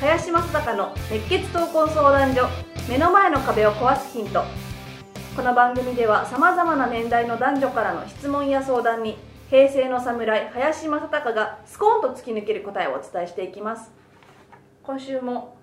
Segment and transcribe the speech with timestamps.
[0.00, 2.48] 林正孝の熱血闘魂相談所
[2.88, 4.44] 目の前の壁を壊すヒント。
[5.34, 9.18] この番組ではさまざまな年代の男女からの質問や相談に
[9.50, 13.90] 平成の侍林正孝がスコーンと突き抜ける答えをお伝えしていきます。
[14.84, 15.56] 今週も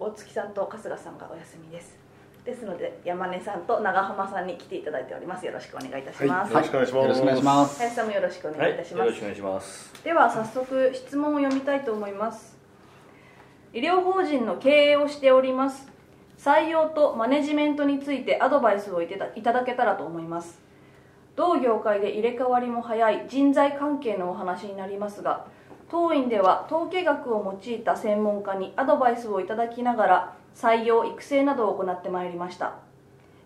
[0.00, 1.96] 大月さんと春日さんがお休みです。
[2.44, 5.46] ですので山根さんと長浜さんに来ていただいております。
[5.46, 7.06] よろしくお願いいたします、よろしくお願いします。
[7.06, 7.78] よろしくお願いします。
[7.78, 10.02] 林さんもよろしくお願いいたします、よろしくお願いします。
[10.02, 12.60] では早速質問を読みたいと思います
[13.74, 15.88] 医療法人の経営をしております。
[16.36, 20.60] 採用とマネジメントについてアドバイスをいただいただけたらと思います。
[21.36, 25.46] 同業界で入れ替わりも早い人材関係のお話になりますが
[25.90, 32.74] 当院では統計学を用いた専門家にアドバイスをいただきながら採用育成などを行ってまいりました。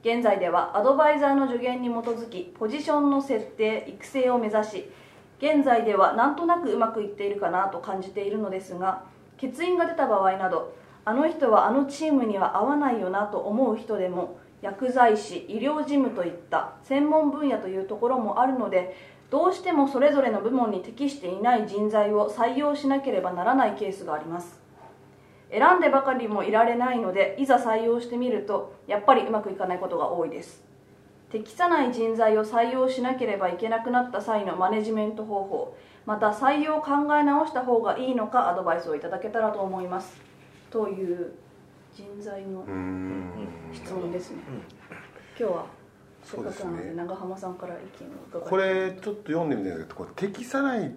[0.00, 4.90] 現在ではアドバイザーの助言に基づきポジションの設定育成を目指し
[5.38, 9.02] 現在ではなんとなくうまくいっているかなと感じているのですが
[9.50, 18.96] 欠員が出た場合などあの人はあのチームには合わないよなと思う人でも薬剤師医療事務といった専門分野というところもあるので
[19.30, 24.60] どうしてもそれぞれの部門に適していない人材を採用しなければならないケースがあります。
[25.50, 30.64] 選んでばかりもいられないのでいざ採用してみるとやっぱりうまくいかないことが多いです。
[31.30, 35.76] 適さない人材を採用しなければいけなくなった際のマネジメント方法
[36.06, 40.20] また採用を考え直した方がいいのかアドバイスをいただけたらと思います。
[40.70, 41.32] という
[41.94, 43.24] 人材のうーん。
[43.72, 44.38] 質問ですね。
[45.38, 45.66] 今日は
[46.22, 47.84] せっかくなので長浜さんから意見を
[48.28, 48.50] 伺って。
[48.50, 50.94] これちょっと読んでみたんですけどこれ適さない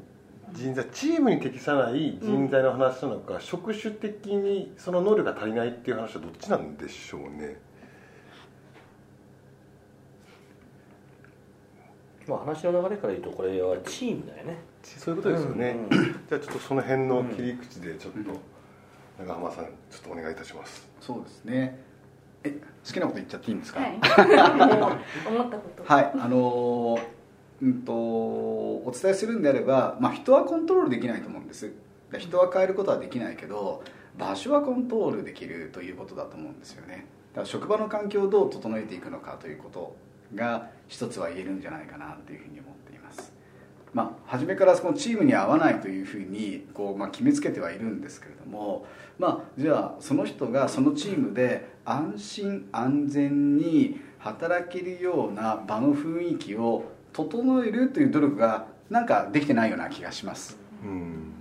[0.53, 7.59] 人材チームに適さない人材の話なのか、職種的にその能力が足りないっていう話はどっちなんでしょうね
[12.27, 18.19] まあ話の流れから言うとこれはチームだよねそういうことですよね、うんじゃあちょっとその辺の切り口でちょっと
[19.19, 21.79] 長浜さんちょっとお願いいたしますそうですね。
[22.43, 23.79] え、好きなこと言っちゃっていいんですか？
[23.79, 23.91] はい
[25.27, 27.01] 思ったことはい、あのー
[27.59, 31.71] うんとお伝えするんであれば、まあ人はコントロールできないと思うんです。
[32.11, 33.83] で人は変えることはできないけど、
[34.17, 37.07] 場所はコントロールできるということだと思うんですよね。
[37.33, 39.95] だから職場の環境をどう整えていくのかということ
[40.35, 43.33] が一つは言えるんじゃないかなというふうに思っています。
[43.93, 48.85] まあ、初めからそのチームに合わないというふうにこう、まあ、決めつけてはいるんですけれども、
[49.17, 56.83] まあ、じゃあその人がそのチームで安心安全に働けるような場の雰囲気を
[57.13, 60.57] 整えるという努力がなんかできてないような気がします。
[60.83, 61.33] うん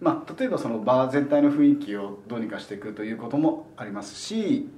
[0.00, 4.68] まあ、例えばその場全体の雰囲気をどうにかしていくということもありますし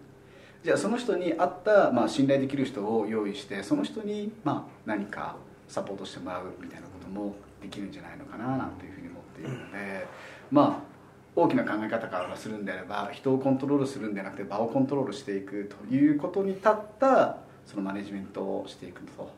[0.64, 5.36] じゃあその人に合った、まあ、信頼できる人を用意してその人に、まあ、何か
[5.68, 10.06] サポートしてもらうみたいなこともできるんじゃないのかななんていうふうに思っているので
[10.50, 10.98] まあ
[11.36, 19.30] 大きな考え方からするんであれば人をコントロールするんではなくて場をコントロールしていくということに立ったそのマネジメントをしていくと。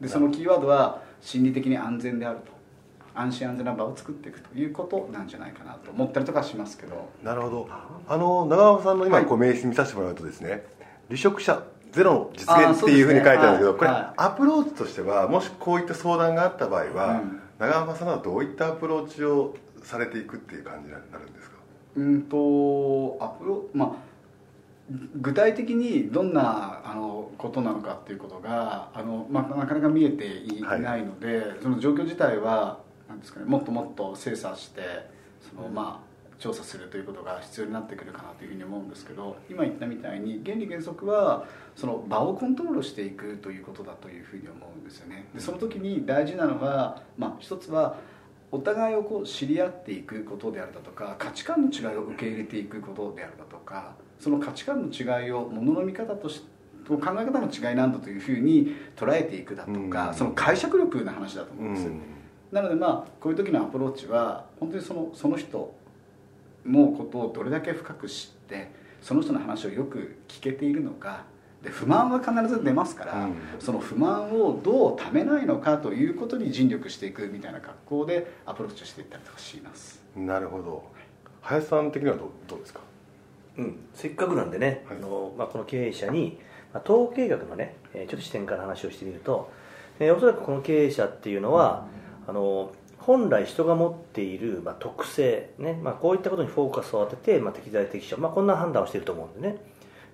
[0.00, 2.59] でそのキーワードは心理的に安全であると。
[3.14, 7.08] 安心安全な場を作っていくということなんじゃないかなと思ったりとかしますけど。
[7.22, 7.68] なるほど。
[8.08, 9.26] あの長浜さんの今はい。
[9.26, 10.64] こう名刺見させてもらうとですね
[11.08, 11.62] 離職者
[11.92, 14.12] ゼロの実現っていうふうに書いてあるんですけどねはい。
[14.16, 17.40] アプローチとしてはもしこういった相談があった場合は、うん。
[17.58, 21.56] 長浜さんはどういったアプローチをされていくっていう感じになるんですか？
[21.96, 24.10] うんとアプロまあ
[25.20, 32.78] 具体的にどんなあのことなのかっていうことがあの、まあ、なかなか見えていはいないので、その状況自体は
[33.10, 34.80] なんですか、ね、もっともっと精査して
[35.40, 41.44] その、まあ、調査するということが必要になってくるかなというふうに思うんですけど今言ったみたいに原理原則は
[41.74, 45.26] その場をコントロールしていくということだというふうに思うんですよね。
[45.34, 47.96] でその時に大事なのは、まあ、一つは
[48.52, 60.14] お互いをこう知り合っていくことであるだとか価値観の違いを受け入れていくことであるだとかその価値観の違いをものの見方として考え方の違いなんだというふうに捉えていくだとか、うん。
[60.14, 62.19] その解釈力の話だと思ううんですよ、ん
[62.52, 65.74] なのでまあこういう時のアプローチは本当にそのその人
[66.66, 68.70] のことをどれだけ深く知って
[69.00, 71.24] その人の話をよく聞けているのか
[71.62, 73.34] で不満は必ず出ますから、うん。
[73.58, 80.02] その不満をどうためないのかということに尽力していくみたいな格好でアプローチをしていったりとかします。
[80.16, 80.84] なるほど。
[81.42, 82.80] 林さん的にはどうどうですか？
[83.58, 84.98] うん、せっかくなんでね、はい。
[84.98, 86.38] あのまあ、この経営者に、
[86.72, 89.50] まあ、統計学のね、えーちょっと視点から話をしてみると、
[89.98, 91.86] えーおそらくこの経営者っていうのは、
[92.26, 99.56] あの本来人が持っている、まあ、特性、ねまあ、こういったことにフォーカスを当てて、まあ、適材適所、まあ、こんな判断をしていると思うんでね。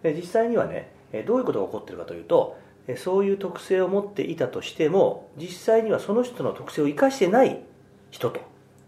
[0.02, 0.92] で実際にはね、
[1.26, 2.56] どういうことが起こっているかというと、
[2.96, 7.60] そういう特性を持っていたとしても実際にはその人の特性を生かしてない
[8.10, 8.40] 人と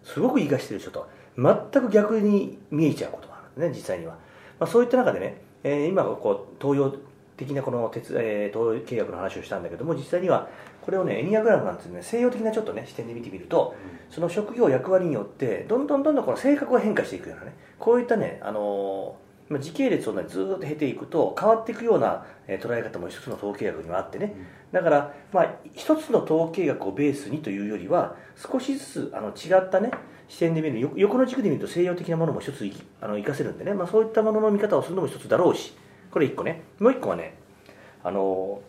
[0.05, 4.17] すごく生かしている人と全く逆に見えちゃうことがあるんでね実際には、
[4.61, 6.95] まあ、そういった中でね、え今こう東洋
[7.37, 10.49] 的なこの鉄、えー、東洋契約の話をしたんだけども実際には
[10.89, 13.77] これをねエニアグラムなんていうね西洋的なちょっとね視点で見てみると、
[14.09, 24.35] その職業役割によってどんどんどんどんこの性格が変化していくようなねこういったね、あのーまあ時系列をねずーっと経ていくと変わっていくような、えー捉え方も一つの統計学にはあってね、
[24.73, 29.91] だから、まあ、一つの統計学をベースにというよりは少しずつあの違ったね
[30.27, 32.65] 視点で見るよ横の軸で見ると西洋的なものも一つ
[33.03, 35.75] あの活かせるんでね、まあ、そういったものの見方をするのも一つだろうし。
[36.11, 36.63] これ一個ね。
[36.79, 37.35] もう一個はね
[38.03, 38.63] あの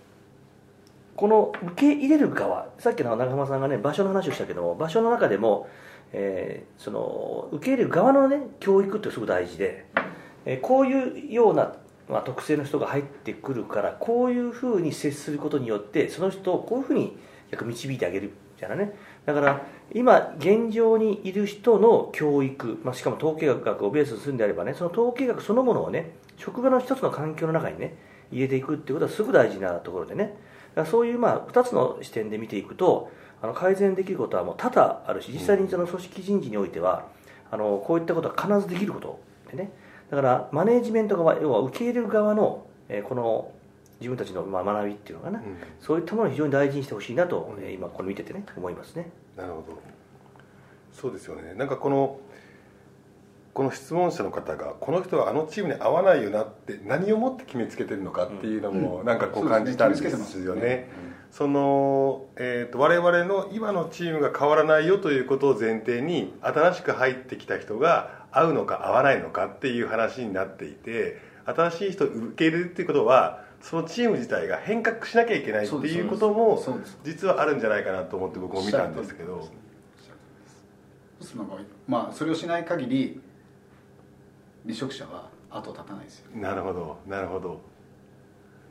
[1.19, 5.67] この受け入れる側さっきの長浜さんがね場所の話をしたけども場所の中でも、
[6.13, 9.85] えーその受け入れる側のね教育ってすごく大事で、
[10.45, 11.73] えーこういうような、
[12.07, 17.17] まあ、特性の人が入ってくるからこういうふうに接することによってその人をこういうふうに
[17.51, 18.93] 逆導いてあげるみたいなね。
[19.25, 19.61] だから
[19.93, 27.97] 今現状にいる人の教育、まあ、しかも統計学をベースにするんであればねその統計学そのものをね職場の一つの環境の中にね
[28.31, 30.33] 入れていくっていうことはすごく大事なところでね。
[30.85, 33.11] そういうまあ2つの視点で見ていくと
[33.41, 37.05] あの改善できることはもう多々あるし実際にその組織人事においては
[37.51, 39.19] あのこういったことは必ずできること
[39.51, 39.71] でね。
[40.09, 43.51] だからマネージメント側要は受け入れる側の、えーこの
[43.99, 45.57] 自分たちのまあ学びっていうのかな、うん。
[45.81, 49.11] そういったものを非常に大事にしてほしいなと、えー今これ見ててね思いますね。
[49.35, 49.77] なるほど。
[50.93, 51.53] そうですよね。
[51.55, 52.17] なんかこの
[53.53, 60.89] この質問者の方がこの人はあのチームに合わないよなって何をもって決めつけてるのかっていうのもなんかこう感じたんですよね。
[61.31, 76.63] その、えー、と我々の今のチームが変わらないよということを前提に新しく入ってきた人が合うのか合わないのかっていう話になっていて新しい人を受け入れるっていうことはそのチーム自体が変革しなきゃいけないっていうことも
[77.03, 79.47] 実はあるんじゃないかなと思って僕も見たんですけど。
[81.85, 83.21] まあそれをしない限り
[84.69, 87.59] 離職者は後を絶たないですよなるほどなるほど。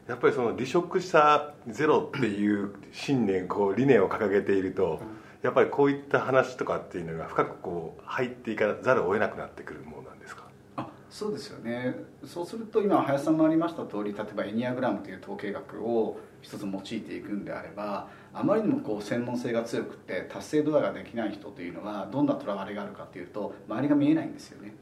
[0.07, 5.01] やっぱりその離職者ゼロっていう信念こう理念を掲げていると
[5.43, 10.45] やっぱりこういった話とかっていうのが深くこう入っていかざるを得なくなってくるものなんですか？
[10.77, 11.95] あそうですよね。
[12.25, 24.73] そうすると今林さんもありました通り例えばエニアグラムという統計学を一つ用いていくんであればあまりにもこう専門性が強くて達成度合いができない人というのはどんなとらわれがあるかというと周りが見えないんですよね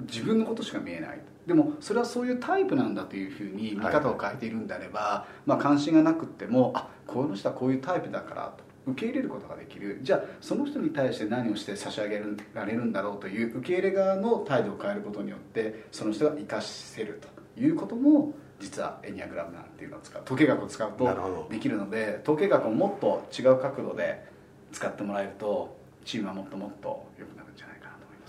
[0.00, 1.20] 自分のことしか見えない。
[1.46, 8.64] でもそれはそういうタイプなんだというふうに見方を変えているんであれば、まあ、関心がなくってもあこの人はこういうタイプだからと。
[8.86, 10.00] 受け入れることができる。
[10.02, 17.20] じゃあその人に対して何をして差し上げられるんだろうという受け入れ側の態度を変えることによってその人が生かせる
[17.56, 20.22] ということも実はエニアグラムなんていうのを使う。
[20.22, 24.24] 統計学を使うとできるので統計学をもっと違う角度で
[24.72, 27.73] 使ってもらえるとチームはもっともっと良くなるんじゃないか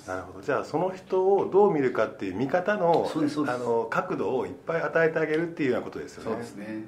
[0.08, 0.42] なるほど。
[0.42, 6.30] じゃあその人をどう見るかっていう見方のあの角度をいっぱい与えてあげるっていうようなことですよね。
[6.32, 6.84] そうですね。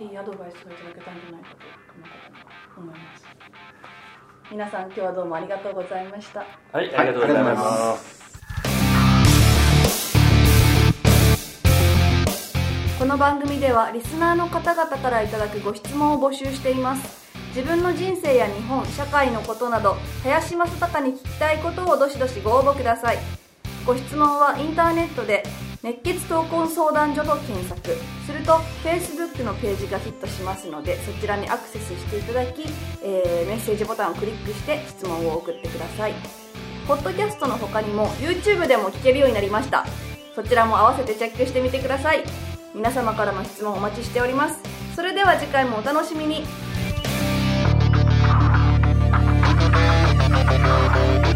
[0.00, 3.24] いいアドバイスがいただけたんじゃないかとこの方には思います。
[4.50, 6.40] 皆さん今日はどうもありがとうございました。
[6.72, 8.22] はいありがとうございます。
[12.98, 17.21] この番組ではリスナーの方々からいただくご質問を募集しています
[17.54, 23.18] 自分の人生や日本社会のことなど林正孝に聞きたいことをどしどしご応募ください。
[23.84, 25.42] ご質問はインターネットで
[25.82, 27.78] 熱血闘魂相談所と検索。
[28.26, 32.62] すると Facebook のページがヒットしますのでそちらにアクセスしていただき、
[33.02, 36.14] えーメッセージボタンをクリックして質問を送ってください。
[36.88, 39.84] ポッドキャストの他にも YouTube でも聞けるようになりました。
[40.34, 42.24] そちらも合わせてチェックしてみてください。
[42.74, 44.58] 皆様からの質問お待ちしております。
[44.96, 46.44] それでは次回もお楽しみに。
[50.72, 51.31] Thank you.